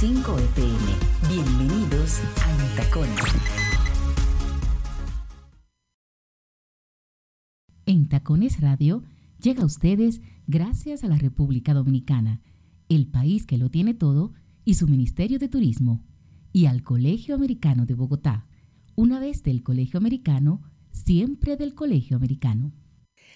[0.00, 0.78] 98.5 FM.
[1.28, 3.20] Bienvenidos a En Tacones.
[7.84, 9.04] En Tacones Radio
[9.42, 12.40] llega a ustedes gracias a la República Dominicana,
[12.88, 14.32] el país que lo tiene todo,
[14.64, 16.02] y su Ministerio de Turismo,
[16.50, 18.46] y al Colegio Americano de Bogotá.
[18.96, 22.72] Una vez del Colegio Americano, siempre del Colegio Americano.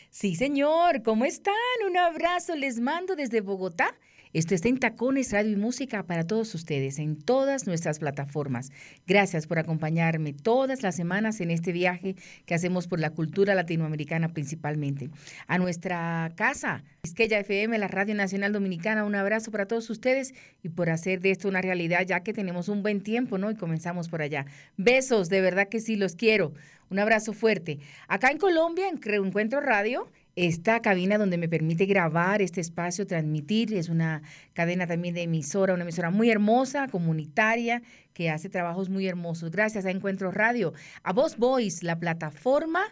[0.08, 1.54] Sí, señor, ¿cómo están?
[1.86, 3.94] Un abrazo les mando desde Bogotá.
[4.34, 8.72] Esto está en Tacones Radio y Música para todos ustedes en todas nuestras plataformas.
[9.06, 14.30] Gracias por acompañarme todas las semanas en este viaje que hacemos por la cultura latinoamericana
[14.32, 15.08] principalmente.
[15.46, 20.68] A nuestra casa, Quisqueya FM, la Radio Nacional Dominicana, un abrazo para todos ustedes y
[20.68, 23.52] por hacer de esto una realidad ya que tenemos un buen tiempo, ¿no?
[23.52, 24.46] Y comenzamos por allá.
[24.76, 26.54] Besos, de verdad que sí, los quiero.
[26.90, 27.78] Un abrazo fuerte.
[28.08, 33.74] Acá en Colombia, en Encuentro Radio, esta cabina donde me permite grabar este espacio, transmitir.
[33.74, 37.82] Es una cadena también de emisora, una emisora muy hermosa, comunitaria,
[38.12, 39.50] que hace trabajos muy hermosos.
[39.50, 42.82] Gracias a Encuentro Radio, a Voz Voice, la plataforma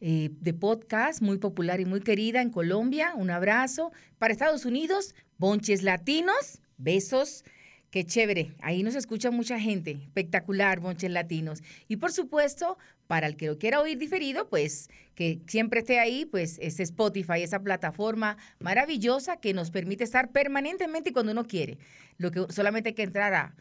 [0.00, 3.14] eh, de podcast muy popular y muy querida en Colombia.
[3.14, 3.92] Un abrazo.
[4.18, 7.44] Para Estados Unidos, Bonches Latinos, besos.
[7.90, 11.62] Qué chévere, ahí nos escucha mucha gente, espectacular, Bonches Latinos.
[11.88, 16.26] Y por supuesto, para el que lo quiera oír diferido, pues que siempre esté ahí,
[16.26, 21.78] pues es Spotify, esa plataforma maravillosa que nos permite estar permanentemente cuando uno quiere.
[22.18, 23.54] Lo que solamente hay que entrar a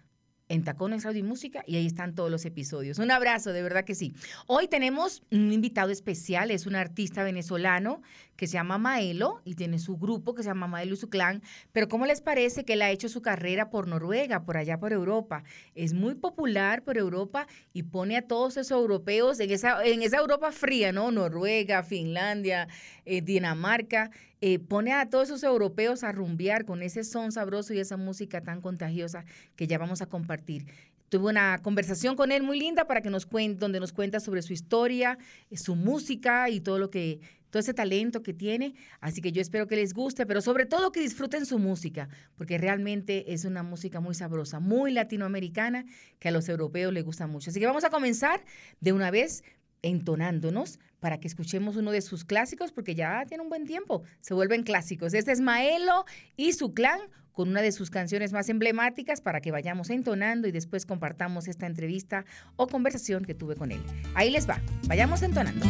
[0.48, 3.00] en Tacones Radio y Música y ahí están todos los episodios.
[3.00, 4.14] Un abrazo, de verdad que sí.
[4.48, 8.02] Hoy tenemos un invitado especial, es un artista venezolano
[8.36, 11.42] que se llama Maelo y tiene su grupo que se llama Maelo y su clan,
[11.72, 14.94] pero ¿cómo les parece que él ha hecho su carrera por Noruega, por allá por
[14.94, 15.44] Europa?
[15.74, 19.84] Es muy popular por Europa y pone a todos esos europeos en esa,
[20.18, 21.12] Europa fría, ¿no?
[21.12, 22.68] Noruega, Finlandia,
[23.06, 24.12] eh, Dinamarca,
[24.42, 28.42] eh, pone a todos esos europeos a rumbear con ese son sabroso y esa música
[28.42, 29.26] tan contagiosa
[29.56, 30.66] que ya vamos a compartir.
[31.10, 34.42] Tuve una conversación con él muy linda para que nos cuente, donde nos cuenta sobre
[34.42, 35.18] su historia,
[35.50, 38.76] eh, su música y todo lo que, todo ese talento que tiene.
[39.00, 42.58] Así que yo espero que les guste, pero sobre todo que disfruten su música, porque
[42.58, 45.86] realmente es una música muy sabrosa, muy latinoamericana,
[46.20, 47.52] que a los europeos les gusta mucho.
[47.52, 48.44] Así que vamos a comenzar
[48.82, 49.44] de una vez
[49.84, 54.34] entonándonos para que escuchemos uno de sus clásicos, porque ya tiene un buen tiempo, se
[54.34, 55.14] vuelven clásicos.
[55.14, 56.04] Este es Maelo
[56.36, 57.00] y su clan
[57.32, 61.68] con una de sus canciones más emblemáticas para que vayamos entonando y después compartamos esta
[61.68, 63.84] entrevista o conversación que tuve con él.
[64.16, 65.64] Ahí les va, vayamos entonando.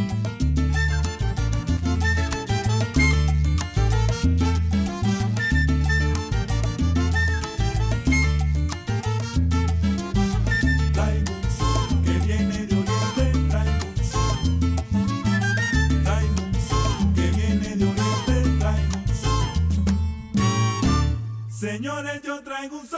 [22.65, 22.94] Señores,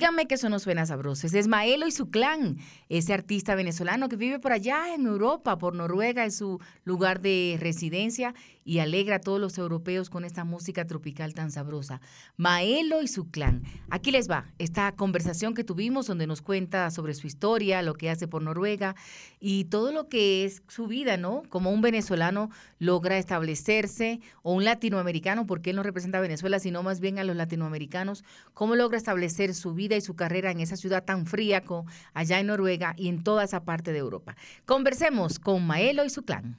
[0.00, 1.26] Díganme que eso no suena sabroso.
[1.26, 2.56] Es Maelo y su clan,
[2.88, 7.58] ese artista venezolano que vive por allá en Europa, por Noruega, es su lugar de
[7.60, 12.00] residencia y alegra a todos los europeos con esta música tropical tan sabrosa.
[12.38, 13.62] Maelo y su clan.
[13.90, 18.08] Aquí les va esta conversación que tuvimos donde nos cuenta sobre su historia, lo que
[18.08, 18.94] hace por Noruega
[19.38, 21.42] y todo lo que es su vida, ¿no?
[21.50, 26.82] Como un venezolano logra establecerse o un latinoamericano, porque él no representa a Venezuela, sino
[26.82, 30.76] más bien a los latinoamericanos, cómo logra establecer su vida y su carrera en esa
[30.76, 34.36] ciudad tan fría como allá en Noruega y en toda esa parte de Europa.
[34.66, 36.58] Conversemos con Maelo y su clan.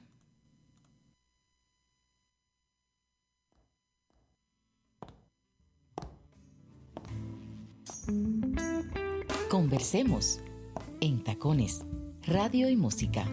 [9.48, 10.40] Conversemos
[11.00, 11.84] en Tacones,
[12.26, 13.26] Radio y Música.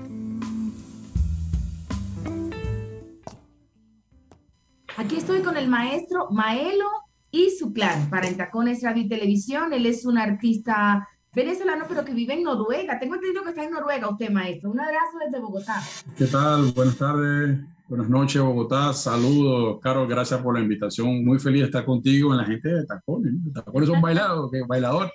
[4.97, 6.89] Aquí estoy con el maestro Maelo
[7.31, 9.73] y su clan para Entacones Radio y Televisión.
[9.73, 12.99] Él es un artista venezolano, pero que vive en Noruega.
[12.99, 14.71] Tengo entendido que está en Noruega usted, maestro.
[14.71, 15.81] Un abrazo desde Bogotá.
[16.17, 16.71] ¿Qué tal?
[16.73, 18.93] Buenas tardes, buenas noches, Bogotá.
[18.93, 21.23] Saludos, Carol, gracias por la invitación.
[21.23, 23.33] Muy feliz de estar contigo en la gente de Tacones.
[23.53, 25.11] Tacones son bailados, bailador.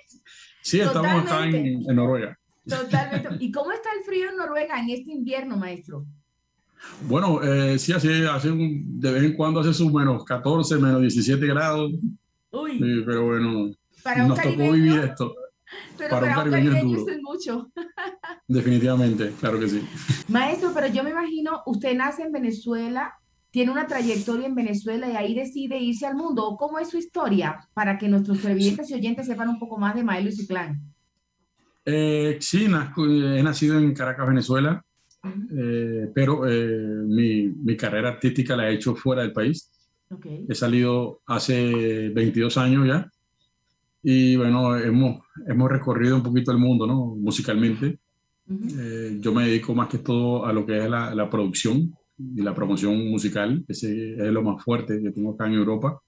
[0.61, 2.37] Sí, estamos acá en, en Noruega.
[2.67, 3.29] Totalmente.
[3.39, 6.05] ¿Y cómo está el frío en Noruega en este invierno, maestro?
[7.07, 11.01] Bueno, eh, sí, hace, hace un- de vez en cuando hace sus menos 14, menos
[11.01, 11.91] 17 grados,
[12.51, 13.71] Uy, sí, pero bueno,
[14.03, 15.33] para nos tocó vivir esto,
[15.97, 17.11] pero para para un caribeño es caribeño duro.
[17.11, 17.71] es mucho.
[18.47, 19.81] definitivamente, claro que sí.
[20.29, 23.13] Maestro, pero yo me imagino, usted nace en Venezuela,
[23.51, 26.45] tiene una trayectoria en Venezuela y ahí decide irse al mundo.
[26.45, 27.57] ¿O ¿Cómo es su historia?
[27.73, 30.79] Para que nuestros televidentes y oyentes sepan un poco más de Maelo y su clan.
[31.85, 33.05] Eh, sí, nazco-
[33.37, 34.83] he nacido en Caracas, Venezuela,
[35.57, 39.71] eh, pero eh, mi, mi carrera artística la he hecho fuera del país.
[40.09, 40.25] Ok.
[40.47, 43.09] He salido hace 22 años ya
[44.03, 47.15] Y bueno, hemos, hemos recorrido un poquito el mundo, ¿no?
[47.15, 47.99] Musicalmente.
[48.47, 52.41] Eh, yo me dedico más que todo a lo que es la, la, producción y
[52.41, 53.65] la promoción musical.
[53.67, 55.99] Ese es lo más fuerte que tengo acá en Europa.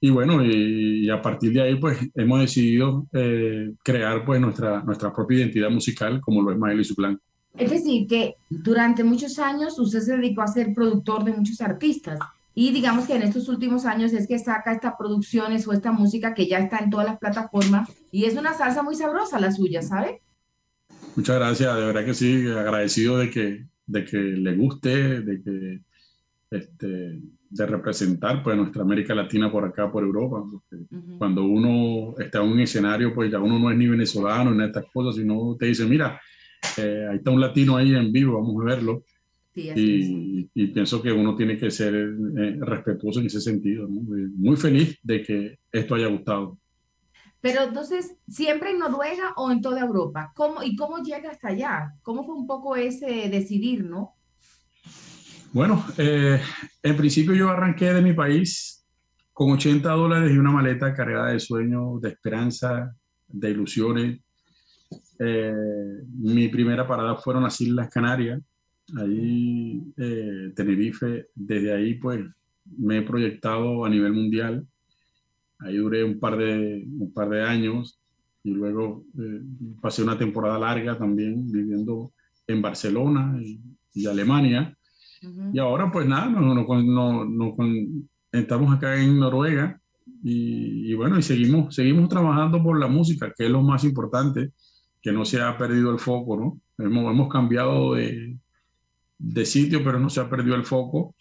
[0.00, 4.82] Y bueno, y, y a partir de ahí, pues hemos decidido eh, crear pues nuestra,
[4.84, 7.18] nuestra propia identidad musical, como lo es Mael y su plan.
[7.56, 12.18] Es decir, que durante muchos años usted se dedicó a ser productor de muchos artistas.
[12.54, 16.34] Y digamos que en estos últimos años es que saca estas producciones o esta música
[16.34, 19.80] que ya está en todas las plataformas y es una salsa muy sabrosa la suya,
[19.80, 20.20] ¿sabe?
[21.14, 25.80] Muchas gracias, de verdad que sí, agradecido de que, de que le guste, de que
[26.50, 30.38] este, de representar pues nuestra América Latina por acá, por Europa.
[30.38, 31.18] Uh -huh.
[31.18, 34.86] Cuando uno está en un escenario, pues ya uno no es ni venezolano ni estas
[34.92, 36.20] cosas, sino te dice, mira,
[36.78, 39.04] eh, ahí está un latino ahí en vivo, vamos a verlo.
[39.54, 43.88] Sí, y, y, pienso que uno tiene que ser eh, respetuoso en ese sentido.
[43.88, 44.02] ¿no?
[44.36, 46.58] Muy feliz de que esto haya gustado.
[47.40, 50.32] Pero entonces, ¿siempre en Noruega o en toda Europa?
[50.34, 51.92] ¿Cómo, ¿Y cómo llega hasta allá?
[52.02, 54.14] ¿Cómo fue un poco ese decidir, no?
[55.52, 56.40] Bueno, eh,
[56.82, 58.84] en principio yo arranqué de mi país
[59.32, 62.92] con 80 dólares y una maleta cargada de sueños, de esperanza,
[63.28, 64.20] de ilusiones.
[65.18, 68.40] Eh, mi primera parada fueron las Islas Canarias,
[68.96, 71.26] ahí eh, Tenerife.
[71.34, 72.20] Desde ahí pues
[72.78, 74.66] me he proyectado a nivel mundial.
[75.60, 78.00] Ahí duré un par de, un par de años
[78.44, 79.42] y luego eh,
[79.80, 82.12] pasé una temporada larga también viviendo
[82.46, 83.60] en Barcelona y,
[83.94, 84.72] y Alemania.
[85.22, 85.50] Uh -huh.
[85.54, 87.56] Y ahora pues nada, no, no, no, no,
[88.30, 89.80] estamos acá en Noruega
[90.22, 94.52] y, y, bueno, y seguimos, seguimos trabajando por la música, que es lo más importante,
[95.08, 96.84] que no se ha perdido el foco, ¿no?
[96.84, 98.36] Hemos, hemos cambiado de,
[99.18, 101.14] de sitio, pero no se ha perdido el foco.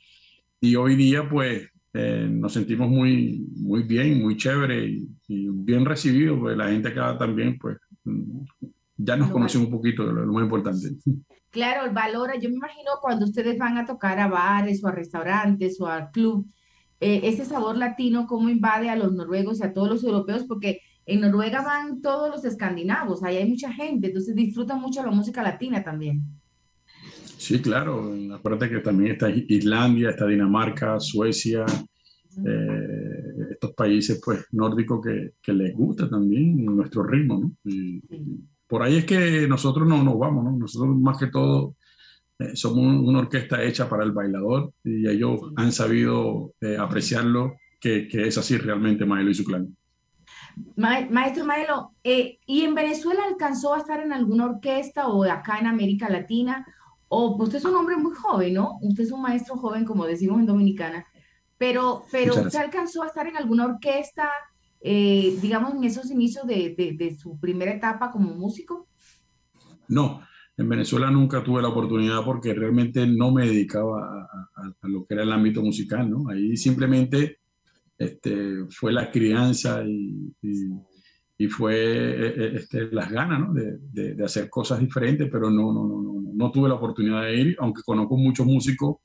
[0.59, 5.85] Y hoy día pues eh, nos sentimos muy, muy bien, muy chévere y, y, bien
[5.85, 7.77] recibidos, pues la gente acá también pues
[8.97, 10.89] ya nos conocen un poquito, lo, lo más importante.
[11.49, 14.91] Claro, el valor, yo me imagino cuando ustedes van a tocar a bares o a
[14.91, 16.45] restaurantes o al club,
[16.99, 20.81] eh, ese sabor latino, cómo invade a los noruegos y a todos los europeos, porque
[21.07, 25.41] en Noruega van todos los escandinavos, ahí hay mucha gente, entonces disfrutan mucho la música
[25.41, 26.21] latina también.
[27.37, 31.65] Sí, claro, acuérdate que también está Islandia, está Dinamarca, Suecia,
[32.45, 37.51] eh, estos países pues nórdicos que, que, les gusta también nuestro ritmo, ¿no?
[37.63, 40.51] Y, sí por ahí es que nosotros no nos vamos, ¿no?
[40.51, 41.75] Nosotros más que todo
[42.39, 48.07] eh, somos una orquesta hecha para el bailador y ellos han sabido eh, apreciarlo, que,
[48.07, 49.75] que, es así realmente Maelo y su clan.
[50.75, 55.59] Ma Maestro Maelo, eh, ¿y en Venezuela alcanzó a estar en alguna orquesta o acá
[55.59, 56.65] en América Latina?
[57.07, 58.77] O pues usted es un hombre muy joven, ¿no?
[58.81, 61.05] Usted es un maestro joven, como decimos en Dominicana,
[61.57, 64.29] pero, pero ¿usted alcanzó a estar en alguna orquesta?
[64.81, 68.87] eh, digamos, en esos inicios de, de, de, su primera etapa como músico?
[69.87, 70.21] No,
[70.55, 75.05] en Venezuela nunca tuve la oportunidad porque realmente no me dedicaba a, a, a lo
[75.05, 76.29] que era el ámbito musical, ¿no?
[76.29, 77.39] Ahí simplemente
[77.97, 80.69] este, fue la crianza y, y,
[81.37, 83.53] y fue eh, eh, este, las ganas, ¿no?
[83.53, 87.23] De, de, de, hacer cosas diferentes, pero no, no, no, no, no tuve la oportunidad
[87.23, 88.97] de ir, aunque conozco muchos músicos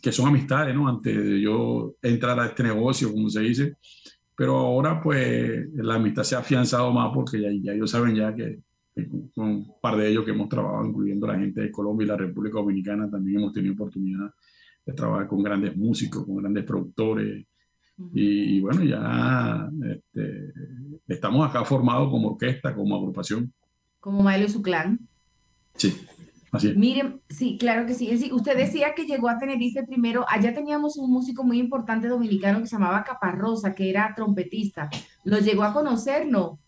[0.00, 0.88] que son amistades, ¿no?
[0.88, 3.76] Antes de yo entrar a este negocio, como se dice,
[4.36, 8.34] pero ahora pues la amistad se ha afianzado más porque ya, ya ellos saben ya
[8.34, 8.60] que,
[8.94, 12.08] que, con un par de ellos que hemos trabajado, incluyendo la gente de Colombia y
[12.08, 14.30] la República Dominicana, también hemos tenido oportunidad
[14.86, 17.46] de trabajar con grandes músicos, con grandes productores.
[18.14, 20.52] Y, y, bueno, ya este,
[21.06, 23.52] estamos acá formados como orquesta, como agrupación.
[24.00, 24.98] Como Maelo y su clan.
[25.74, 25.94] Sí.
[26.52, 26.76] Así es.
[26.76, 28.16] Miren, sí, claro que sí.
[28.18, 28.32] sí.
[28.32, 30.24] Usted decía que llegó a Tenerife primero.
[30.28, 34.90] Allá teníamos un músico muy importante dominicano que se llamaba Caparrosa, que era trompetista.
[35.24, 36.26] ¿Lo llegó a conocer?
[36.26, 36.58] No.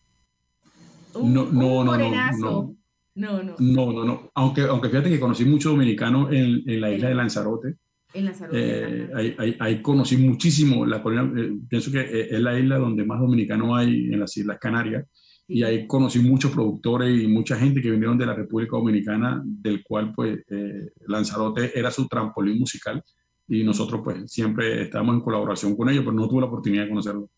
[1.14, 2.74] Un, no, no, un morenazo.
[3.14, 3.56] No, no, no.
[3.58, 4.30] No, no, no.
[4.34, 7.76] Aunque, aunque fíjate que conocí muchos dominicanos en, en, la isla de Lanzarote.
[8.14, 8.58] En Lanzarote.
[8.58, 10.84] Eh, ahí, ahí, ahí, conocí muchísimo.
[10.84, 14.58] La, eh, pienso que eh, es la isla donde más dominicanos hay en las Islas
[14.60, 15.06] Canarias
[15.52, 19.82] y ahí conocí muchos productores y mucha gente que vinieron de la República Dominicana, del
[19.82, 23.02] cual pues eh, Lanzarote era su trampolín musical
[23.48, 26.88] y nosotros pues siempre estábamos en colaboración con ellos, pero no tuve la oportunidad de
[26.88, 27.28] conocerlo.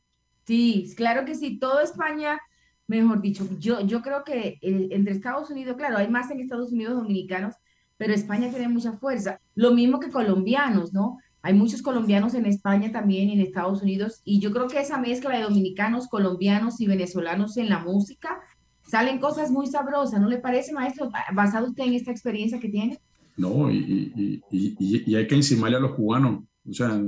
[0.47, 2.39] Sí, claro que sí, toda España,
[2.87, 6.71] mejor dicho, yo, yo creo que eh, entre Estados Unidos, claro, hay más en Estados
[6.71, 7.55] Unidos dominicanos,
[7.97, 11.19] pero España tiene mucha fuerza, lo mismo que colombianos, ¿no?
[11.43, 15.37] Hay muchos colombianos en España también, en Estados Unidos, y yo creo que esa mezcla
[15.37, 18.41] de dominicanos, colombianos y venezolanos en la música,
[18.87, 21.11] salen cosas muy sabrosas, ¿no le parece, maestro?
[21.35, 22.99] ¿Basado usted en esta experiencia que tiene?
[23.37, 23.77] No, y,
[24.17, 26.45] y, y, y hay que encimarle a los cubanos.
[26.67, 26.99] O sea,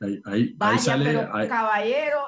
[0.00, 1.04] ahí, ahí, Vaya, ahí sale.
[1.06, 2.18] Pero, ahí, caballero.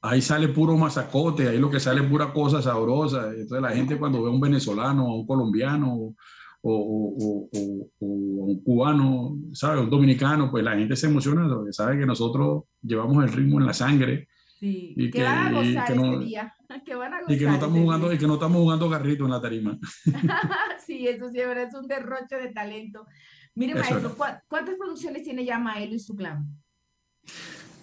[0.00, 3.28] ahí sale puro masacote, ahí lo que sale es pura cosa sabrosa.
[3.32, 6.14] Entonces la gente cuando ve a un venezolano, a un colombiano
[6.60, 9.80] o, o- o- un cubano, ¿sabe?
[9.80, 13.66] Un dominicano, pues la gente se emociona porque sabe que nosotros llevamos el ritmo en
[13.66, 16.52] la sangre Sí, Y que, que- van a gozar que no- día.
[16.84, 18.16] Que van a gozar y que no estamos ese jugando, día.
[18.16, 19.78] y que no estamos jugando garrito en la tarima.
[20.84, 23.06] Sí, eso sí, es un derroche de talento.
[23.54, 24.14] Mire, Eso maestro, es.
[24.16, 26.46] ¿cuá- ¿cuántas producciones tiene ya Maelo y su clan?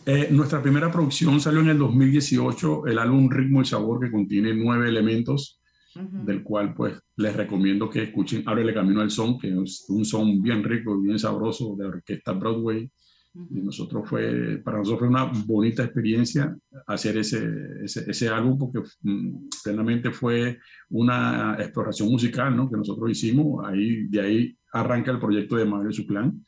[0.05, 4.53] Eh, nuestra primera producción salió en el 2018, el álbum Ritmo y Sabor, que contiene
[4.53, 5.59] nueve elementos,
[5.95, 10.41] Del cual pues les recomiendo que escuchen Ábrele Camino al Son, que es un son
[10.41, 12.89] bien rico y bien sabroso de la orquesta Broadway.
[13.33, 16.55] Y nosotros fue, para nosotros fue una bonita experiencia
[16.87, 17.45] hacer ese,
[17.83, 20.57] ese, ese álbum porque mm, plenamente fue
[20.89, 22.69] una exploración musical ¿no?
[22.69, 23.65] que nosotros hicimos.
[23.65, 26.41] Ahí, de ahí arranca el proyecto de Mario y su clan.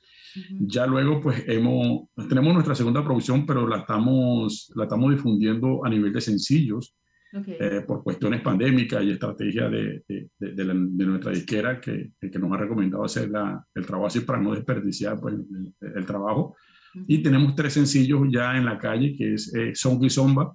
[0.60, 5.90] Ya luego, pues, hemos, tenemos nuestra segunda producción, pero la estamos, la estamos difundiendo a
[5.90, 6.97] nivel de sencillos
[7.34, 7.48] Ok.
[7.48, 12.40] eh, por cuestiones pandémicas y estrategia de, de, de- la- de nuestra disquera que, que
[12.40, 16.56] nos ha recomendado hacer la- el trabajo así para no desperdiciar pues, el, el trabajo.
[17.08, 20.54] Y tenemos tres sencillos ya en la calle, que es eh, Son y Zomba,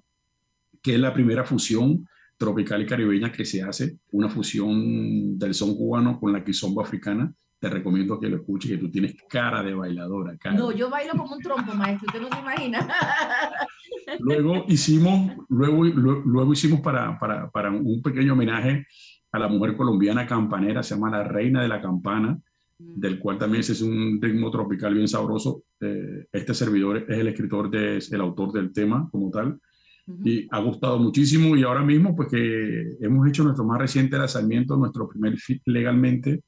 [0.81, 2.05] que es la primera fusión
[2.37, 7.31] tropical y caribeña que se hace, una fusión del son cubano con la kizomba africana.
[7.63, 10.35] Te recomiendo que lo escuches, que tú tienes cara de bailadora.
[10.35, 12.85] cara No, yo bailo como un trompo, maestro, usted no se imagina.
[14.19, 18.85] Luego hicimos, luego, luego, hicimos para, para, para un pequeño homenaje
[19.31, 22.37] a la mujer colombiana campanera, se llama La Reina de la Campana,
[22.77, 25.63] del cual también es un ritmo tropical bien sabroso.
[25.79, 29.57] Eh, este servidor es el escritor, de, es el autor del tema como tal,
[30.25, 34.75] y ha gustado muchísimo y ahora mismo pues que hemos hecho nuestro más reciente lanzamiento,
[34.75, 36.41] nuestro primer fit legalmente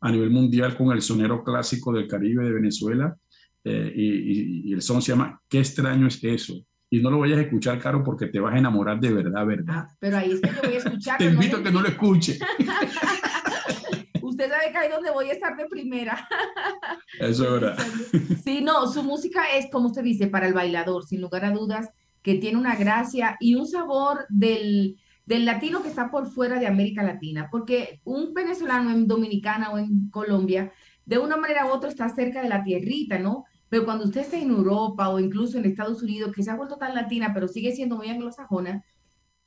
[0.00, 3.16] a nivel mundial con el sonero clásico del Caribe de Venezuela
[3.64, 6.54] eh, y, y- y el son se llama ¿Qué extraño es eso?
[6.90, 9.74] Y no lo vayas a escuchar, Caro, porque te vas a enamorar de verdad, verdad.
[9.86, 11.18] Ah, pero ahí es que yo voy a escuchar.
[11.18, 12.40] te invito a que no lo escuches.
[14.22, 16.28] Usted sabe que ahí es donde voy a estar de primera.
[17.20, 17.78] Eso es verdad.
[18.44, 21.88] Sí, no, su música es, como usted dice, para el bailador, sin lugar a dudas,
[22.22, 24.96] que tiene una gracia y un sabor del,
[25.28, 29.76] del latino que está por fuera de América Latina, porque un venezolano en Dominicana o
[29.76, 30.72] en Colombia,
[31.04, 33.44] de una manera u otra está cerca de la tierrita, ¿no?
[33.68, 36.78] Pero cuando usted está en Europa o incluso en Estados Unidos, que se ha vuelto
[36.78, 38.82] tan latina, pero sigue siendo muy anglosajona,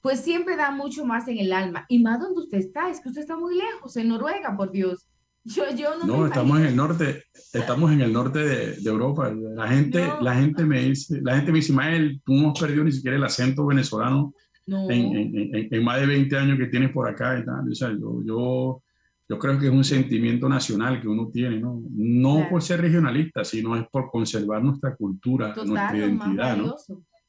[0.01, 1.87] pues siempre da mucho más en el alma.
[1.89, 5.07] Y más donde usted está, es que usted está muy lejos, en Noruega, por Dios.
[5.43, 9.33] Yo, yo no, estamos en el norte, estamos en el norte de, de Europa.
[9.33, 10.21] La gente, No.
[10.21, 13.17] la gente me dice, la gente me dice, Mael, tú no has perdido ni siquiera
[13.17, 14.31] el acento venezolano
[14.71, 14.89] No.
[14.89, 17.69] en, en- en- más de 20 años que tienes por acá y tal.
[17.69, 18.83] O sea, yo, yo,
[19.29, 21.81] yo creo que es un sentimiento nacional que uno tiene, ¿no?
[21.91, 22.49] No Claro.
[22.49, 26.75] por ser regionalista, sino es por conservar nuestra cultura, Total, nuestra lo más identidad, ¿no?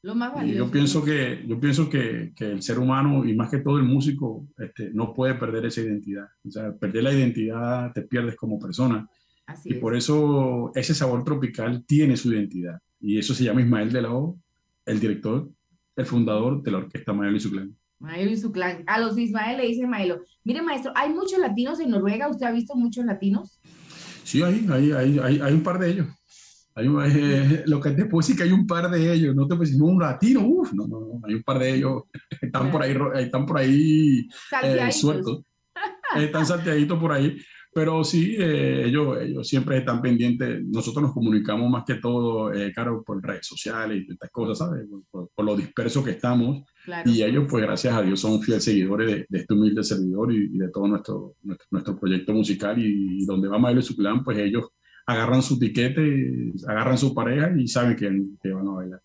[0.05, 0.57] Lo más Y valioso.
[0.65, 3.83] yo pienso que, yo pienso que, que el ser humano y más que todo el
[3.83, 6.27] músico este, no puede perder esa identidad.
[6.45, 9.07] O sea, perder la identidad te pierdes como persona.
[9.45, 9.79] Así Y es.
[9.79, 12.79] por eso ese sabor tropical tiene su identidad.
[12.99, 14.37] Y eso se llama Ismael de la O,
[14.85, 15.49] el director,
[15.95, 17.75] el fundador de la orquesta Maelo y su clan.
[17.99, 18.83] Maelo y su clan.
[18.87, 20.21] A los Ismael le dice Maelo.
[20.43, 22.27] Mire, maestro, hay muchos latinos en Noruega.
[22.29, 23.59] ¿Usted ha visto muchos latinos?
[24.23, 26.07] Sí, hay, hay, hay, hay, hay un par de ellos.
[26.75, 29.49] Hay, un- eh, lo que puedo decir que hay un par de ellos, no te
[29.55, 32.03] puedo decir, no, un latino, uff, no, no, no, hay un par de ellos,
[32.41, 34.27] están por ahí, están por ahí
[34.63, 35.43] eh, sueltos,
[36.17, 37.37] están salteaditos por ahí,
[37.75, 42.71] pero sí, eh, ellos, ellos siempre están pendientes, nosotros nos comunicamos más que todo, eh,
[42.73, 44.85] claro, por redes sociales y estas cosas, ¿sabes?
[44.89, 47.09] Por, por- por lo disperso que estamos, Claro.
[47.09, 50.45] y ellos, pues gracias a Dios, son fieles seguidores de, de este humilde servidor y,
[50.53, 52.77] y de todo nuestro, nuestro, nuestro proyecto musical.
[52.77, 54.65] Y, y donde va Maelo y su clan, pues ellos
[55.05, 58.09] agarran su tiquete, agarran su pareja y saben que,
[58.41, 59.01] que van a bailar.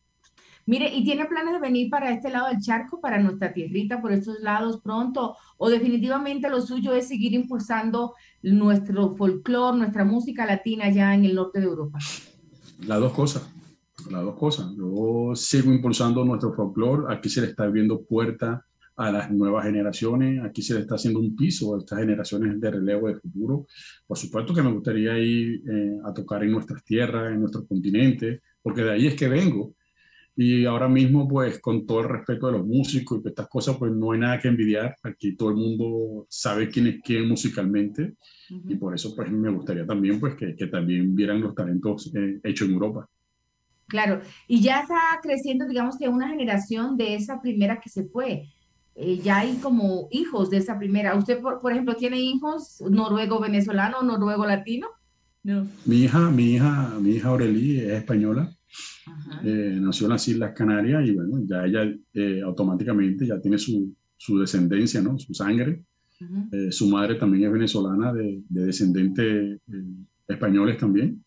[0.69, 4.13] Mire, ¿y tiene planes de venir para este lado del charco, para nuestra tierrita, por
[4.13, 5.35] estos lados pronto?
[5.57, 11.35] ¿O definitivamente lo suyo es seguir impulsando nuestro folclore, nuestra música latina allá en el
[11.37, 11.99] norte de Europa?
[12.87, 13.51] Las dos cosas,
[14.11, 14.67] las dos cosas.
[14.77, 18.63] Yo sigo impulsando nuestro folclore, aquí se le está abriendo puerta
[18.99, 22.71] a las nuevas generaciones, aquí se le está haciendo un piso a estas generaciones de
[22.71, 23.67] relevo de futuro.
[24.07, 28.43] Por supuesto que me gustaría ir eh, a tocar en nuestras tierras, en nuestro continente,
[28.61, 29.73] porque de ahí es que vengo.
[30.41, 33.77] Y ahora mismo, pues, con todo el respeto de los músicos y de estas cosas,
[33.77, 34.95] pues no hay nada que envidiar.
[35.03, 38.15] Aquí todo el mundo sabe quién es quién musicalmente
[38.49, 42.39] y por eso, pues, me gustaría también, pues, que, que también vieran los talentos eh,
[42.45, 43.09] hechos en Europa.
[43.89, 48.45] Claro, y ya está creciendo, digamos que una generación de esa primera que se fue.
[48.95, 51.17] Eh, ya hay como hijos de esa primera.
[51.17, 54.87] ¿Usted, por, por ejemplo, tiene hijos noruego-venezolano o noruego-latino?
[55.43, 55.67] No.
[55.85, 58.55] Mi hija, mi hija, mi hija Aurelie es española.
[59.45, 63.95] Eh, nació en las Islas Canarias y bueno, ya ella eh, automáticamente ya tiene su,
[64.17, 65.19] su descendencia, ¿no?
[65.19, 65.85] Su sangre.
[66.51, 69.61] Eh, su madre también es venezolana, de, de descendientes
[70.27, 71.25] españoles también.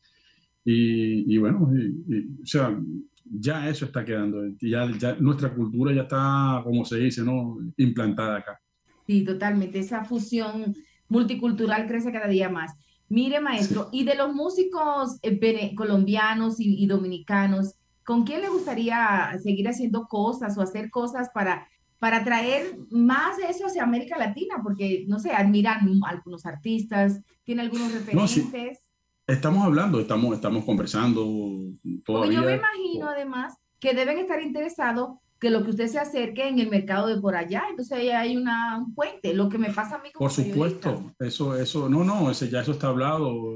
[0.65, 2.77] Y, y bueno, y- y, o sea,
[3.25, 4.43] ya eso está quedando.
[4.59, 7.57] Ya, ya nuestra cultura ya está, como se dice, ¿no?
[7.77, 8.59] Implantada acá.
[9.07, 9.79] Sí, totalmente.
[9.79, 10.75] Esa fusión
[11.07, 12.71] multicultural crece cada día más.
[13.09, 17.75] Mire, maestro, y de los músicos eh, colombianos y, y dominicanos,
[18.11, 21.65] ¿con quién le gustaría seguir haciendo cosas o hacer cosas para,
[21.97, 24.55] para traer más de eso hacia América Latina?
[24.61, 28.41] Porque, no sé, admiran algunos artistas, tiene algunos No, sí.
[28.41, 28.79] referentes.
[29.27, 32.57] Estamos hablando, estamos, estamos conversando Porque yo me todavía.
[32.57, 37.07] imagino además que deben estar interesados que lo que usted se acerque en el mercado
[37.07, 37.63] de por allá.
[37.69, 40.89] Entonces ahí hay una, un puente, lo que me pasa a mí como Por supuesto,
[40.89, 41.25] periodista.
[41.25, 43.55] eso, eso, no, no, ese, ya eso está hablado.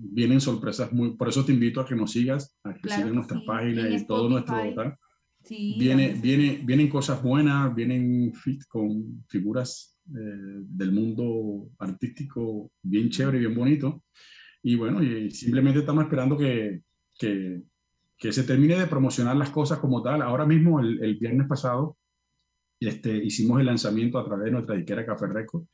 [0.00, 3.14] Vienen sorpresas muy, por eso te invito a que nos sigas, a que Claro sigas
[3.14, 4.56] nuestras sí, páginas y todo nuestro.
[5.42, 13.08] Sí, Viene, viene, vienen cosas buenas, vienen fit con figuras eh, del mundo artístico bien
[13.08, 14.04] chévere bien bonito.
[14.62, 16.82] Y bueno, y simplemente estamos esperando que,
[17.18, 17.62] que,
[18.18, 20.22] que se termine de promocionar las cosas como tal.
[20.22, 21.96] Ahora mismo, el, el viernes pasado,
[22.80, 25.64] este, hicimos el lanzamiento a través de nuestra disquera Café Record.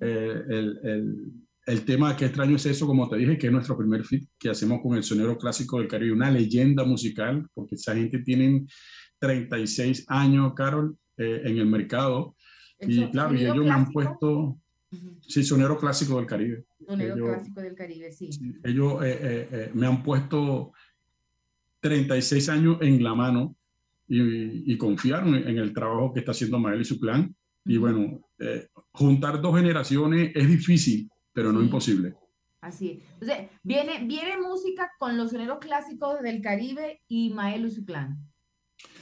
[0.00, 1.32] Eh, el, el,
[1.68, 4.48] el tema que extraño es eso, como te dije, que es nuestro primer fit que
[4.50, 8.66] hacemos con el sonero clásico del Caribe, una leyenda musical, porque esa gente tiene
[9.18, 12.34] 36 años, Carol, eh, en el mercado.
[12.78, 14.30] El Y claro, y ellos me han clásico, puesto,
[14.92, 16.64] ujú, sí, sonero clásico del Caribe.
[16.86, 18.30] sonido ellos- clásico del Caribe, sí.
[18.64, 20.72] Ellos eh, eh, eh, me han puesto
[21.80, 23.56] 36 años en la mano
[24.08, 27.34] y, y confiaron en, el trabajo que está haciendo Mael y su clan.
[27.64, 31.64] Y bueno, eh, juntar dos generaciones es difícil, pero no Sí.
[31.66, 32.14] imposible.
[32.60, 32.98] Así es.
[33.20, 38.18] Entonces, viene, viene música con los soneros clásicos del Caribe y Maelo y su clan.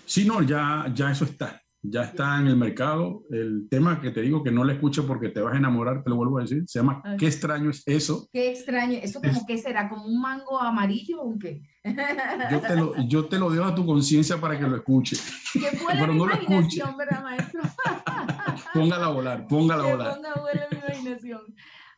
[0.04, 1.60] Sí, no, ya, ya eso está.
[1.88, 3.22] Ya está en el mercado.
[3.30, 6.10] El tema que te digo que no le escuches porque te vas a enamorar, te
[6.10, 7.16] lo vuelvo a decir, se llama Ay.
[7.16, 8.28] ¿Qué extraño es eso?
[8.32, 8.98] Qué extraño.
[9.00, 9.88] ¿Eso como qué será?
[9.88, 11.62] ¿Como un mango amarillo o qué?
[12.50, 15.22] Yo te lo, yo te lo dejo a tu conciencia para que lo escuches.
[15.52, 17.60] Que fue la no imaginación, ¿verdad, maestro?
[18.74, 20.14] Póngala a volar, póngala a Que volar.
[20.16, 21.40] ponga vuelo mi imaginación.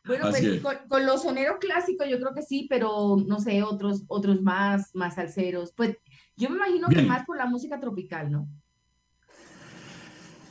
[0.05, 0.61] Bueno, Así pues es.
[0.61, 4.91] con, con los soneros clásicos yo creo que sí, pero no sé, otros, otros más,
[4.95, 5.73] más salseros.
[5.75, 5.97] Pues
[6.37, 7.07] yo me imagino que Bien.
[7.07, 8.47] más por la música tropical, ¿no?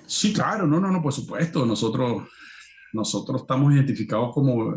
[0.06, 1.66] Sí, claro, no, no, no, por supuesto.
[1.66, 2.24] Nosotros,
[2.92, 4.76] nosotros estamos identificados como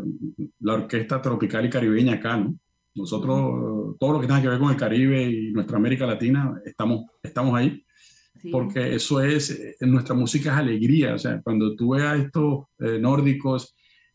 [0.60, 2.54] la orquesta tropical y caribeña acá, ¿no?
[2.94, 7.06] Nosotros, todo lo que tenga que ver con el Caribe y nuestra América Latina, estamos,
[7.22, 7.82] estamos ahí,
[8.42, 8.50] Sí.
[8.50, 11.14] porque eso es, eh, nuestra música es alegría.
[11.14, 13.74] O sea, cuando tú ves a estos eh, nórdicos,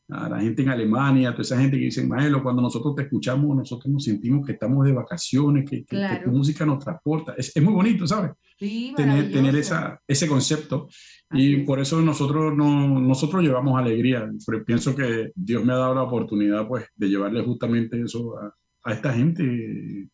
[0.09, 3.01] a la gente en Alemania, a toda esa gente que dice, Maelo, cuando nosotros te
[3.03, 6.23] escuchamos, nosotros nos sentimos que estamos de vacaciones, que, que- que Claro.
[6.25, 7.33] tu música nos transporta.
[7.37, 8.31] Es, es muy bonito, ¿sabes?
[8.57, 10.87] Sí, tener, tener esa, ese concepto.
[11.29, 11.65] Así Y es.
[11.67, 14.29] por eso nosotros, no, nosotros llevamos alegría.
[14.45, 18.53] Pero pienso que Dios me ha dado la oportunidad pues, de llevarle justamente eso a,
[18.87, 19.43] a esta gente,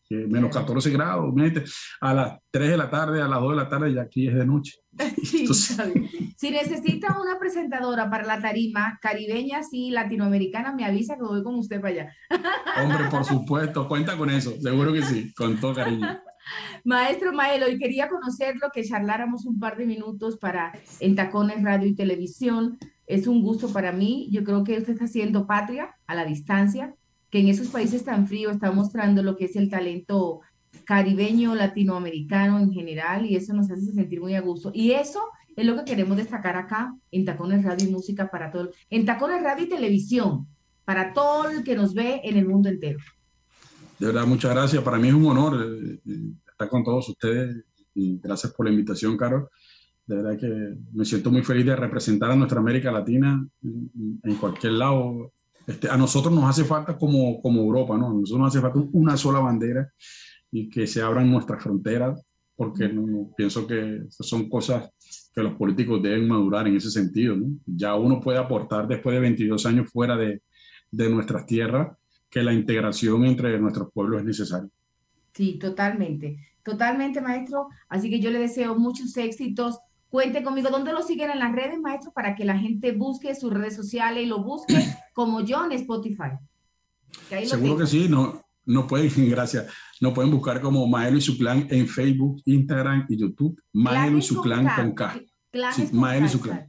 [0.03, 0.65] que menos Claro.
[0.65, 1.65] 14 grados, imagínate,
[2.01, 4.33] a las 3 de la tarde, a las 2 de la tarde, y aquí es
[4.33, 4.73] de noche.
[5.23, 5.77] Sí, Entonces-.
[6.36, 11.55] Si necesita una presentadora para la tarima caribeña, sí, latinoamericana, me avisa que voy con
[11.55, 12.13] usted para allá.
[12.83, 16.19] Hombre, por supuesto, cuenta con eso, seguro que sí, con todo cariño.
[16.83, 21.88] Maestro Maelo, y quería conocerlo, que charláramos un par de minutos para en Tacones Radio
[21.88, 22.77] y Televisión.
[23.05, 24.29] Es un gusto para mí.
[24.31, 26.95] Yo creo que usted está haciendo patria a la distancia,
[27.34, 30.41] que en esos países tan fríos está mostrando lo que es el talento
[30.86, 34.69] caribeño, latinoamericano en general, y eso nos hace sentir muy a gusto.
[34.72, 35.19] Y eso
[35.56, 39.41] es lo que queremos destacar acá en Tacones Radio y Música para todo, en Tacones
[39.41, 40.46] Radio y Televisión,
[40.86, 43.00] para todo el que nos ve en el mundo entero.
[43.98, 44.84] De verdad, muchas gracias.
[44.84, 47.65] Para mí es un honor eh, eh, estar con todos ustedes
[47.96, 49.50] y gracias por la invitación, Carol.
[50.06, 54.36] De verdad que me siento muy feliz de representar a nuestra América Latina en, en
[54.36, 55.32] cualquier lado.
[55.65, 58.10] Este, a nosotros nos hace falta como, como Europa, ¿no?
[58.10, 59.91] A nosotros nos hace falta una sola bandera
[60.52, 62.21] y que se abran nuestras fronteras,
[62.56, 64.89] porque no, no, pienso que son cosas
[65.34, 67.47] que los políticos deben madurar en ese sentido, ¿no?
[67.65, 70.41] Ya uno puede aportar después de 22 años fuera de,
[70.91, 71.97] de nuestras tierras
[72.30, 74.69] que la integración entre nuestros pueblos es necesaria.
[75.34, 77.67] Sí, totalmente, totalmente, maestro.
[77.89, 79.80] Así que yo le deseo muchos éxitos.
[80.13, 80.69] Cuente conmigo.
[80.69, 82.12] ¿Dónde lo siguen en las redes, maestro?
[82.12, 84.76] Para que la gente busque sus redes sociales y lo busque
[85.15, 86.38] como yo en Spotify.
[87.28, 91.36] Que Seguro que sí, no, no pueden, gracias, no pueden buscar como Maelo y su
[91.36, 93.60] clan en Facebook, Instagram y YouTube.
[93.73, 95.19] Maelo y su clan con K.
[95.71, 95.89] Sí.
[95.91, 96.67] Maelo y su clan.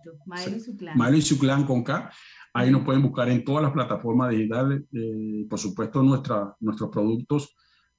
[0.94, 2.10] Maelo y su clan con K.
[2.54, 4.84] Ahí nos pueden buscar en todas las plataformas digitales.
[4.90, 7.54] eh, por supuesto, nuestra, nuestros productos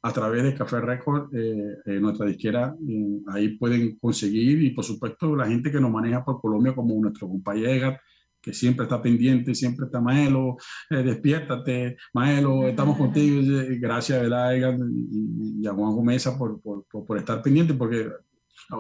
[0.06, 4.84] a través de Café Record, eh, eh, nuestra disquera, eh, ahí pueden conseguir y por
[4.86, 8.02] supuesto la gente que nos maneja por Colombia como nuestro compañero Edgar,
[8.40, 10.58] que siempre está pendiente, siempre está Maelo,
[10.92, 13.42] despiértate, Maelo, estamos contigo,
[13.80, 14.78] gracias ¿verdad, Edgar
[15.10, 18.08] y, a Juan Mesa por, por, por, estar pendiente, porque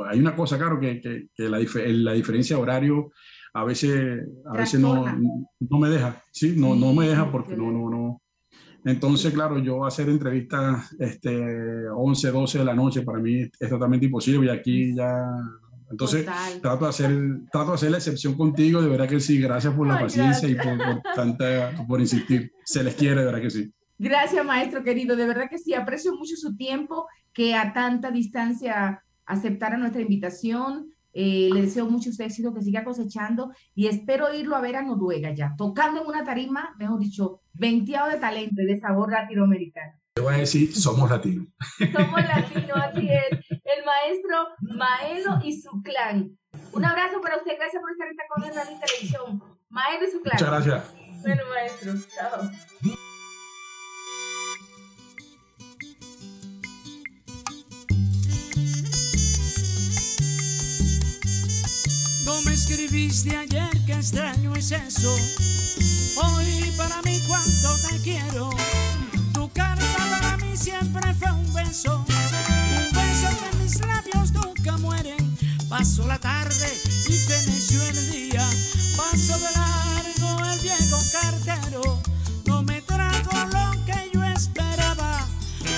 [0.07, 3.11] hay una cosa, claro, que, que, que la, la, diferencia de horario
[3.55, 5.03] a veces, a veces no,
[5.59, 6.53] no, me deja, ¿sí?
[6.55, 8.21] No, no me deja porque no, no, no,
[8.86, 14.06] entonces, claro, yo hacer entrevistas este, 11, 12 de la noche para mí es totalmente
[14.06, 15.26] imposible y aquí ya...
[15.89, 16.26] Entonces,
[16.62, 17.12] trato de, hacer,
[17.52, 20.56] trato de hacer la excepción contigo, de verdad que sí, gracias por la paciencia y
[20.56, 22.52] por, por, tanta, por insistir.
[22.63, 23.71] Se les quiere, de verdad que sí.
[23.98, 29.04] Gracias, maestro querido, de verdad que sí, aprecio mucho su tiempo, que a tanta distancia
[29.26, 30.91] aceptara nuestra invitación.
[31.17, 35.34] Eh, le deseo mucho éxito, que siga cosechando y espero irlo a ver a Noruega
[35.34, 39.93] ya, tocando en una tarima, mejor dicho, venteado de talento y de sabor latinoamericano.
[40.13, 41.47] Te voy a decir, somos latinos.
[41.78, 43.39] Somos latinos, así es.
[43.49, 46.38] El maestro Maelo y su clan.
[46.73, 49.43] Un abrazo para usted, gracias por estar con en Radio Televisión.
[49.69, 50.36] Maelo y su clan.
[50.36, 50.95] Muchas gracias.
[51.21, 53.06] Bueno, maestro, chao.
[62.55, 65.13] Escribiste ayer que extraño es eso.
[66.23, 68.49] Hoy para mí cuánto te quiero.
[69.33, 72.05] Tu carta para mí siempre fue un beso.
[72.07, 75.38] Un beso que mis labios nunca mueren.
[75.69, 76.67] Paso la tarde
[77.07, 78.49] y feneció el día.
[78.97, 82.01] Paso de largo el viejo cartero.
[82.45, 85.27] No me trago lo que yo esperaba.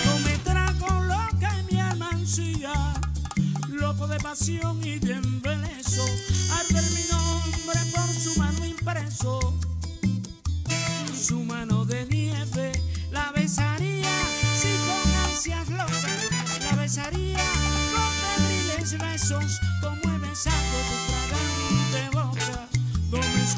[0.05, 2.93] No me trago lo que mi alma ansía.
[3.67, 5.19] Loco de pasión y de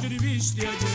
[0.10, 0.89] donde escribiste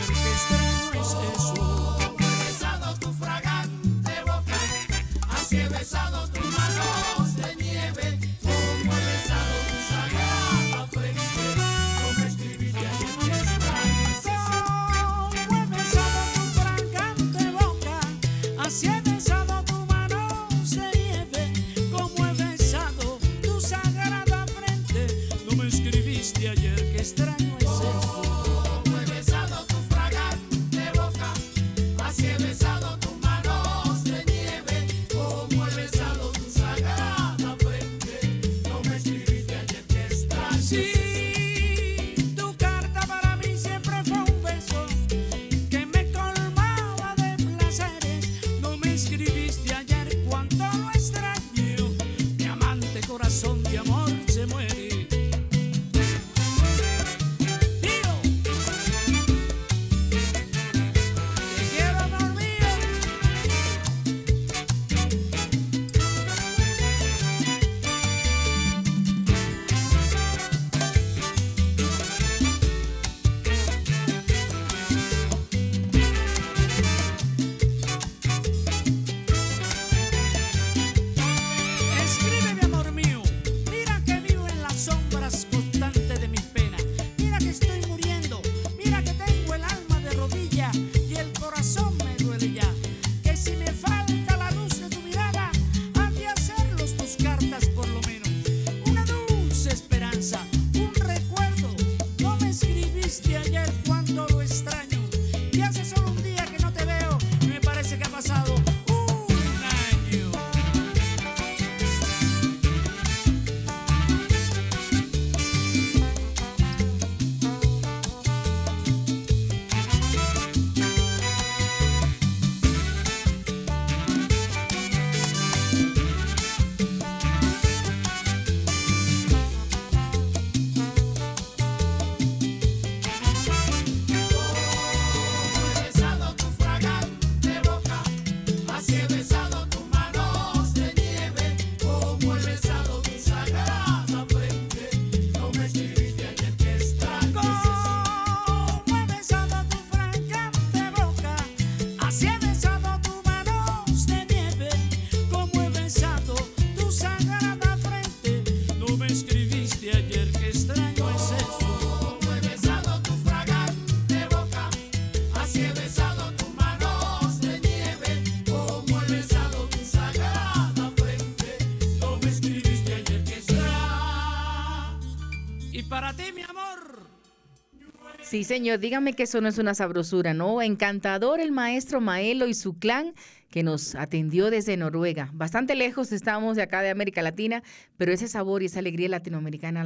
[178.35, 180.61] Sí, señor, dígame que eso no es una sabrosura, ¿no?
[180.61, 183.13] Encantador el maestro Maelo y su clan
[183.55, 185.29] que nos atendió desde Noruega.
[185.31, 187.63] Bastante lejos estamos de acá de América Latina,
[187.95, 189.81] pero ese sabor y esa alegría latinoamericana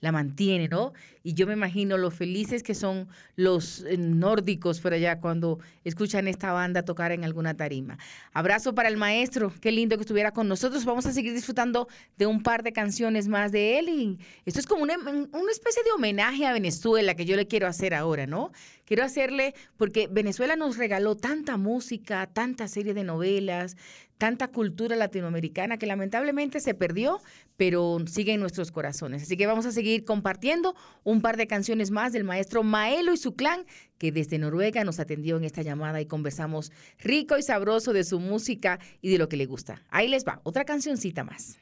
[0.00, 0.92] la, mantiene, ¿no?
[1.22, 6.28] Y yo me imagino lo felices que son los eh, nórdicos por allá cuando escuchan
[6.28, 7.96] esta banda tocar en alguna tarima.
[8.34, 10.84] Abrazo para el maestro, qué lindo que estuviera con nosotros.
[10.84, 14.66] Vamos a seguir disfrutando de un par de canciones más de él y esto es
[14.66, 18.52] como una, una especie de homenaje a Venezuela que yo le quiero hacer ahora, ¿no?
[18.88, 23.76] Quiero hacerle, porque Venezuela nos regaló tanta música, tanta serie de novelas,
[24.18, 27.20] tanta cultura latinoamericana que lamentablemente se perdió,
[27.56, 29.22] pero sigue en nuestros corazones.
[29.22, 33.16] Así que vamos a seguir compartiendo un par de canciones más del maestro Maelo y
[33.16, 33.64] su clan,
[33.96, 38.20] que desde Noruega nos atendió en esta llamada y conversamos rico y sabroso de su
[38.20, 39.82] música y de lo que le gusta.
[39.88, 41.58] Ahí les va, otra cancioncita más.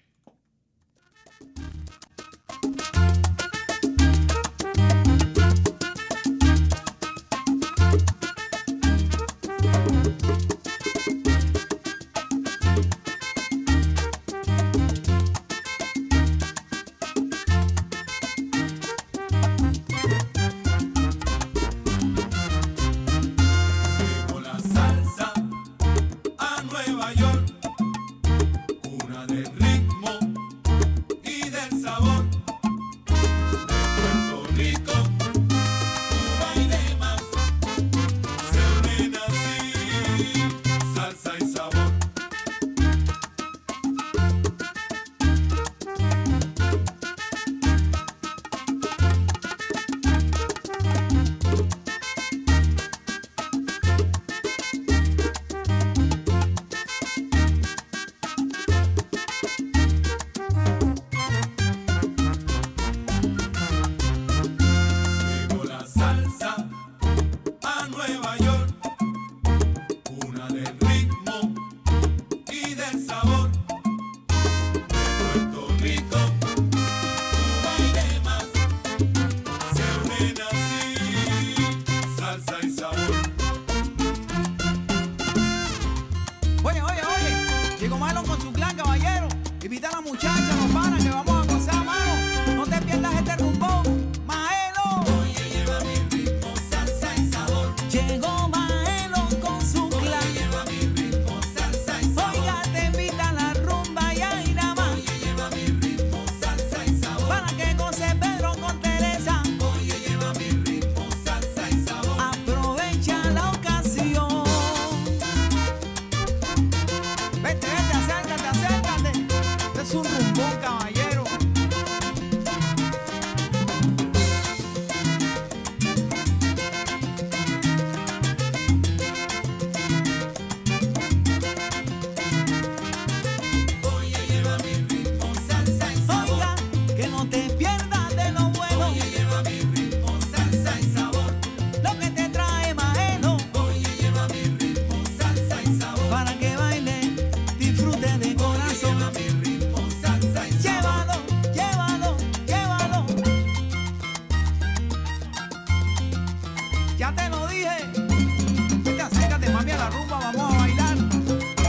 [157.67, 158.83] Dije.
[158.85, 160.19] Vete, acércate, mami, a la rumba.
[160.19, 160.97] Vamos a bailar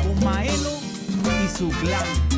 [0.03, 0.71] con Maelo
[1.43, 2.36] y su clan.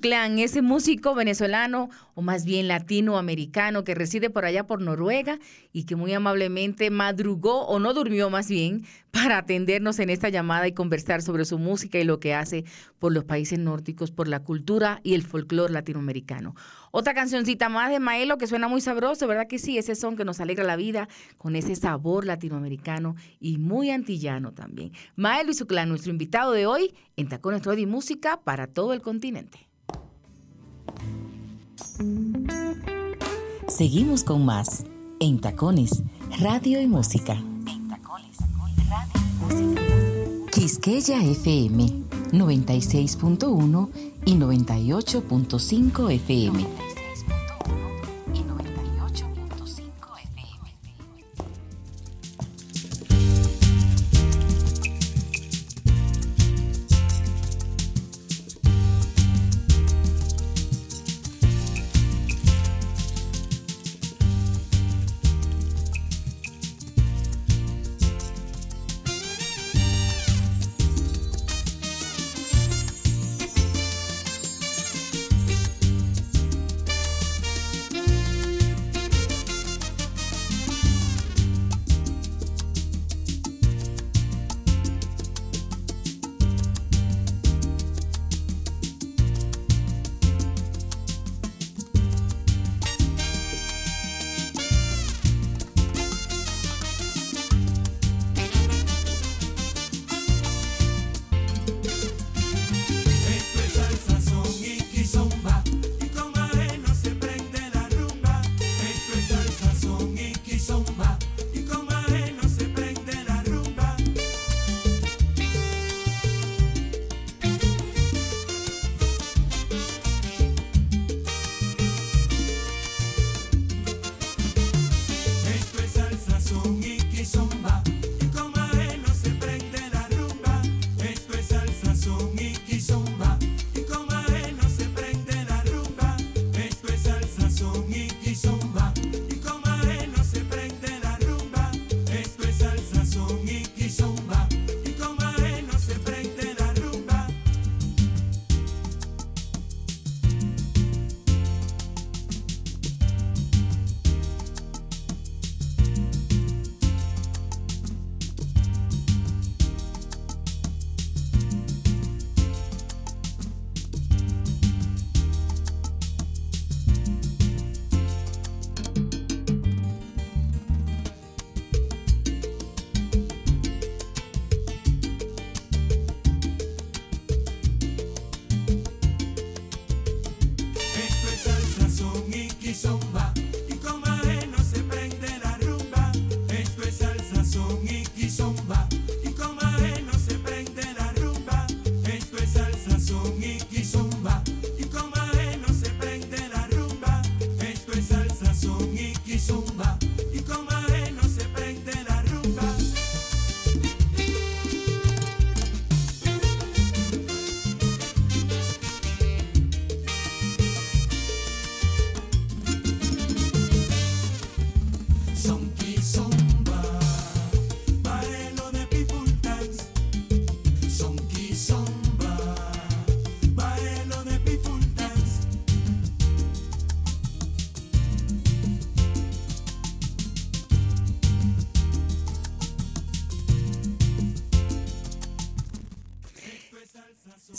[0.00, 5.38] Clan, ese músico venezolano o más bien latinoamericano que reside por allá por Noruega
[5.72, 8.84] y que muy amablemente madrugó o no durmió más bien
[9.14, 12.64] para atendernos en esta llamada y conversar sobre su música y lo que hace
[12.98, 16.56] por los países nórdicos, por la cultura y el folclore latinoamericano.
[16.90, 19.78] Otra cancioncita más de Maelo que suena muy sabroso, ¿verdad que sí?
[19.78, 21.08] Ese son que nos alegra la vida
[21.38, 24.90] con ese sabor latinoamericano y muy antillano también.
[25.14, 29.68] Maelo y nuestro invitado de hoy en Tacones Radio y Música para todo el continente.
[33.68, 34.84] Seguimos con más
[35.20, 36.02] en Tacones,
[36.40, 37.36] Radio y Música.
[40.50, 41.86] Quisqueya FM
[42.32, 43.88] 96.1
[44.24, 46.83] y 98.5 FM.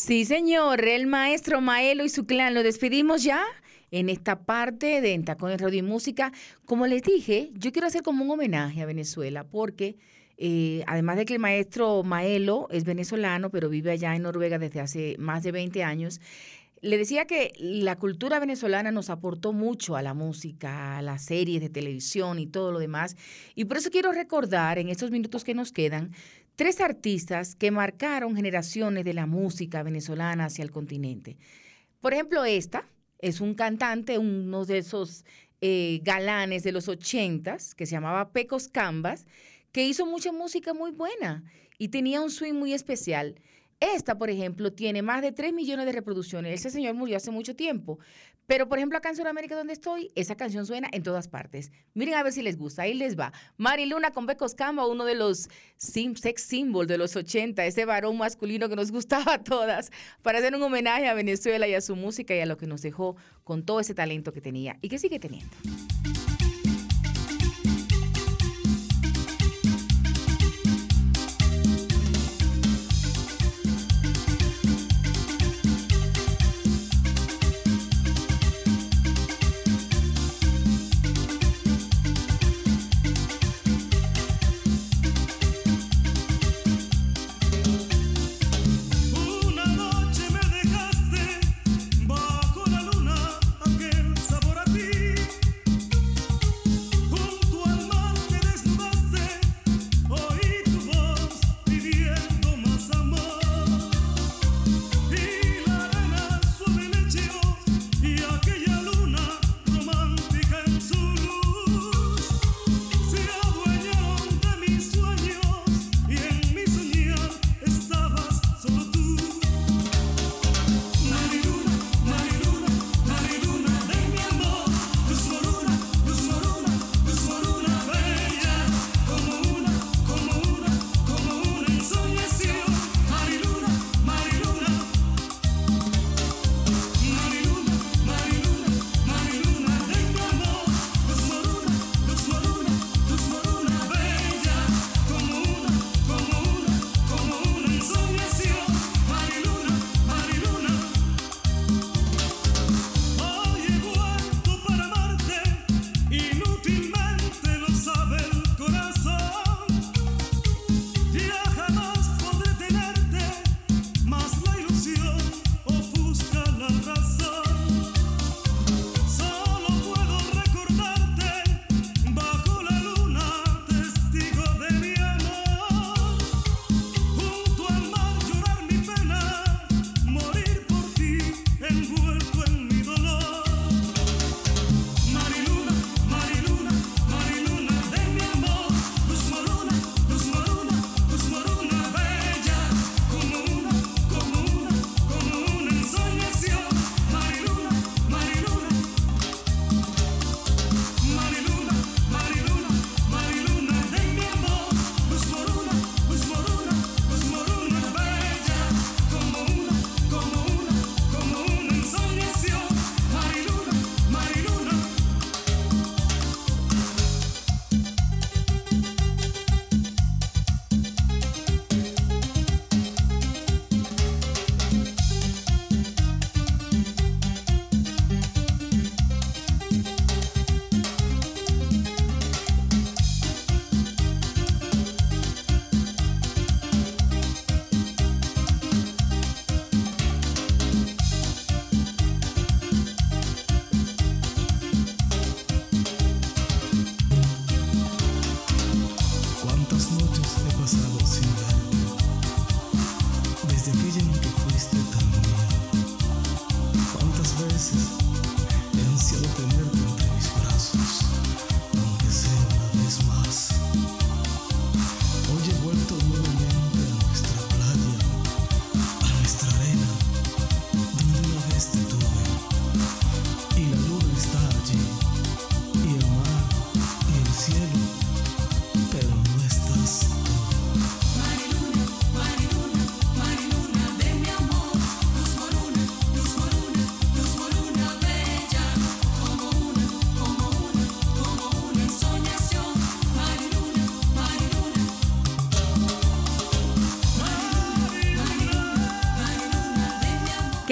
[0.06, 2.54] Sí, señor, el maestro Maelo y su clan.
[2.54, 3.44] Lo despedimos ya
[3.90, 6.32] en esta parte de En Tacones Radio y Música.
[6.66, 9.96] Como les dije, yo quiero hacer como un homenaje a Venezuela porque
[10.38, 14.80] eh, además de que el maestro Maelo es venezolano, pero vive allá en Noruega desde
[14.80, 16.22] hace más de 20 años,
[16.86, 21.60] le decía que la cultura venezolana nos aportó mucho a la música, a las series
[21.60, 23.18] de televisión y todo lo demás.
[23.56, 26.12] Y por eso quiero recordar en estos minutos que nos quedan
[26.56, 31.38] tres artistas que marcaron generaciones de la música venezolana hacia el continente.
[32.02, 35.26] Por ejemplo, esta es un cantante, uno de esos
[35.62, 39.26] eh, galanes de los ochentas, que se llamaba Pecos Cambas,
[39.72, 41.44] que hizo mucha música muy buena
[41.80, 43.42] y tenía un swing muy especial.
[43.80, 46.54] Esta, por ejemplo, tiene más de 3 millones de reproducciones.
[46.54, 48.00] Ese señor murió hace mucho tiempo.
[48.48, 51.72] Pero, por ejemplo, acá en Sudamérica, donde estoy, esa canción suena en todas partes.
[51.94, 52.84] Miren a ver si les gusta.
[52.84, 53.34] Ahí les va.
[53.58, 58.18] Mari Luna con Becos Camba, uno de los sex symbols de los 80, ese varón
[58.18, 61.96] masculino que nos gustaba a todas, para hacer un homenaje a Venezuela y a su
[61.96, 65.00] música y a lo que nos dejó con todo ese talento que tenía y que
[65.00, 65.56] sigue teniendo.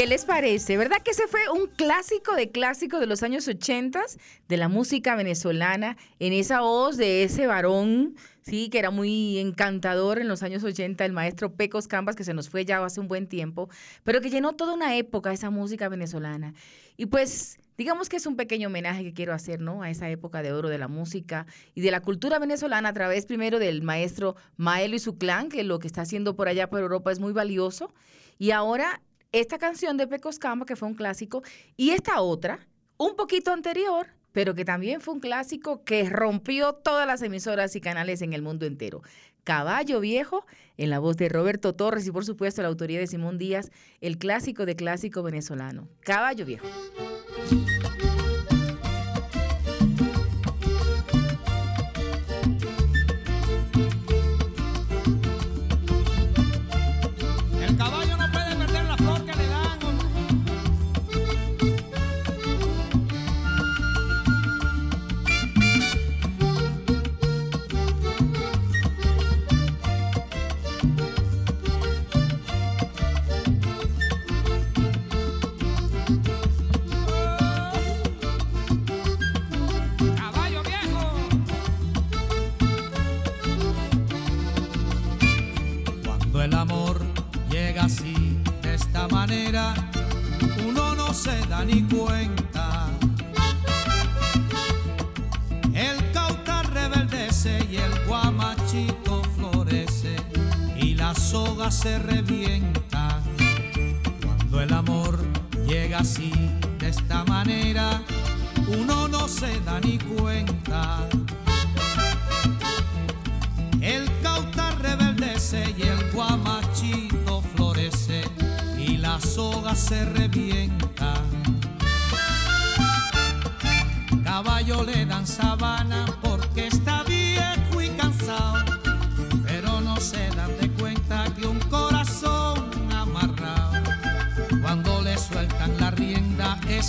[0.04, 0.76] ¿Qué les parece?
[0.76, 4.04] ¿Verdad que ese fue un clásico de clásicos de los años 80
[4.50, 10.20] de la música venezolana en esa voz de ese varón, sí, que era muy encantador
[10.20, 13.08] en los años 80, el maestro Pecos Cambas, que se nos fue ya hace un
[13.08, 13.70] buen tiempo,
[14.04, 16.54] pero que llenó toda una época esa música venezolana.
[16.98, 19.84] Y pues digamos que es un pequeño homenaje que quiero hacer, ¿no?
[19.84, 21.46] A esa época de oro de la música
[21.76, 25.64] y de la cultura venezolana a través primero del maestro Maelo y su clan, que
[25.64, 27.94] lo que está haciendo por allá por Europa es muy valioso.
[28.38, 29.02] Y ahora
[29.34, 31.44] esta canción de Pecos Camba, que fue un clásico,
[31.76, 32.66] y esta otra,
[32.98, 37.82] un poquito anterior, pero que también fue un clásico que rompió todas las emisoras y
[37.82, 39.02] canales en el mundo entero.
[39.44, 40.46] Caballo Viejo,
[40.78, 44.18] en la voz de Roberto Torres y por supuesto la autoría de Simón Díaz, el
[44.18, 45.90] clásico de clásico venezolano.
[46.02, 46.68] Caballo Viejo.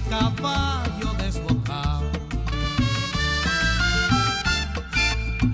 [0.03, 2.11] Caballo desbocado.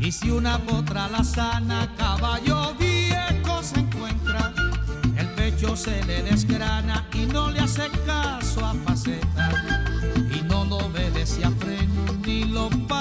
[0.00, 4.52] Y si una potra la sana, caballo viejo se encuentra,
[5.16, 9.50] el pecho se le desgrana y no le hace caso a faceta,
[10.34, 12.99] y no lo obedece a freno ni lo para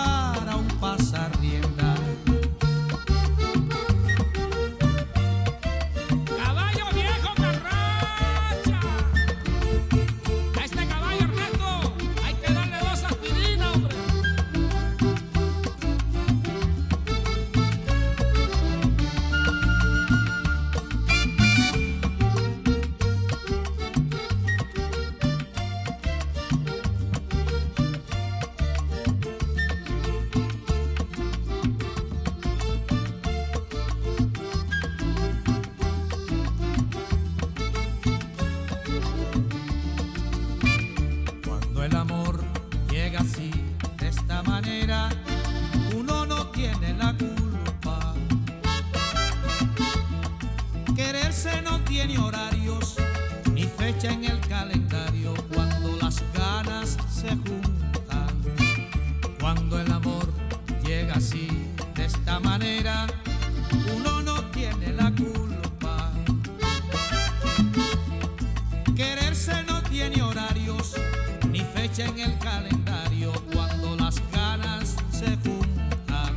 [71.90, 76.36] fecha en el calendario cuando las ganas se juntan.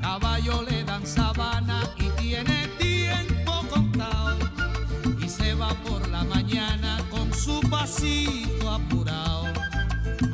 [0.00, 4.38] Caballo le dan sabana y tiene tiempo contado
[5.22, 9.46] y se va por la mañana con su pasito apurado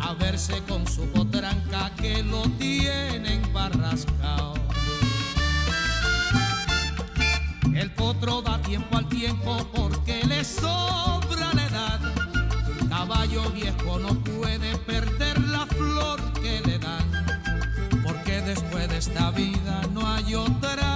[0.00, 4.54] a verse con su potranca que lo tienen barrascao.
[7.74, 11.15] El potro da tiempo al tiempo porque le sobra.
[13.28, 17.04] Viejo no puede perder la flor que le dan,
[18.04, 20.95] porque después de esta vida no hay otra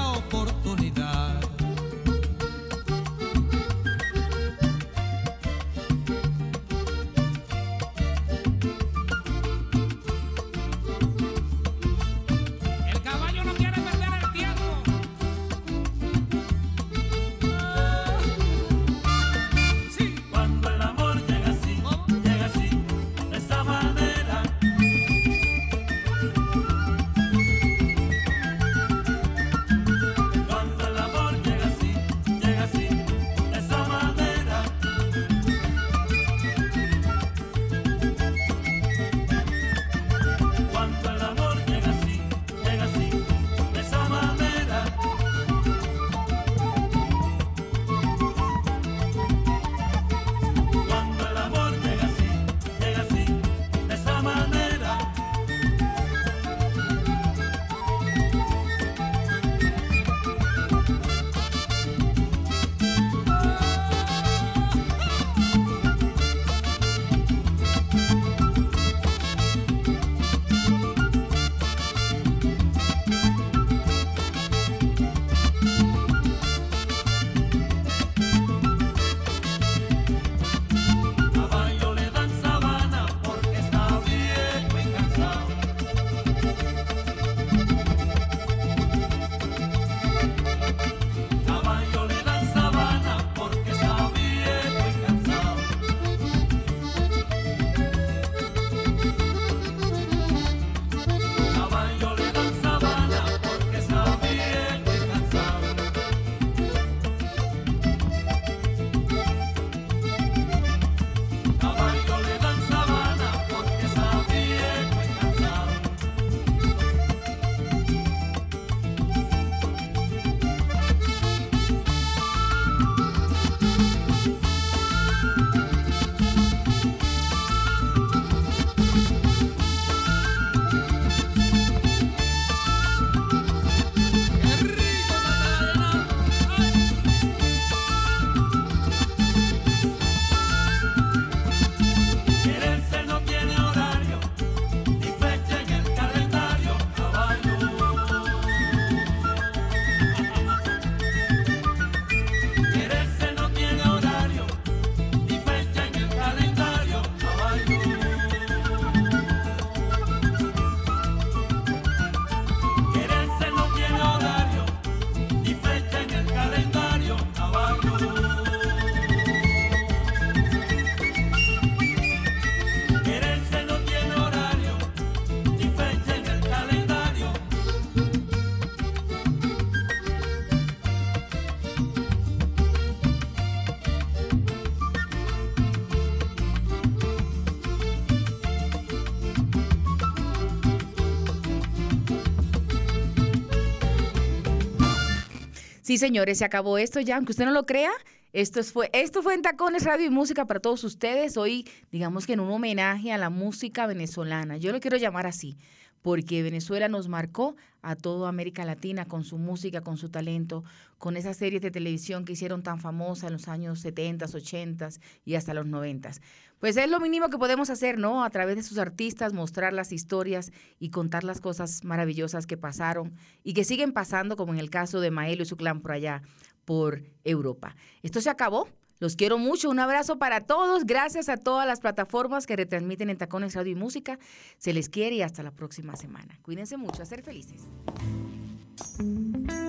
[195.91, 197.91] Sí, señores, se acabó esto ya, aunque usted no lo crea.
[198.33, 201.37] Esto fue, esto fue en Tacones Radio y Música para todos ustedes.
[201.37, 204.57] Hoy, digamos que en un homenaje a la música venezolana.
[204.57, 205.57] Yo lo quiero llamar así,
[206.01, 210.63] porque Venezuela nos marcó a toda América Latina con su música, con su talento,
[210.99, 214.91] con esas series de televisión que hicieron tan famosas en los años 70, 80
[215.25, 216.13] y hasta los 90.
[216.61, 218.23] Pues es lo mínimo que podemos hacer, ¿no?
[218.23, 223.15] A través de sus artistas, mostrar las historias y contar las cosas maravillosas que pasaron
[223.43, 226.23] y que siguen pasando, como en el caso de Maelo y su clan por allá,
[226.67, 227.75] por Europa.
[228.03, 228.69] Esto se acabó.
[228.99, 229.71] Los quiero mucho.
[229.71, 230.85] Un abrazo para todos.
[230.85, 234.19] Gracias a todas las plataformas que retransmiten en Tacones Radio y Música.
[234.59, 236.39] Se les quiere y hasta la próxima semana.
[236.43, 237.03] Cuídense mucho.
[237.03, 237.63] A ser felices.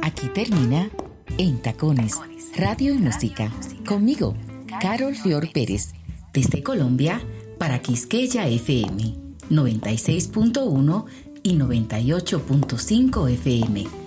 [0.03, 0.89] Aquí termina
[1.37, 2.19] En Tacones,
[2.57, 3.49] Radio y Música.
[3.87, 4.35] Conmigo,
[4.81, 5.93] Carol Fior Pérez.
[6.33, 7.21] Desde Colombia,
[7.57, 9.15] para Quisqueya FM
[9.49, 11.05] 96.1
[11.43, 14.00] y 98.5 FM.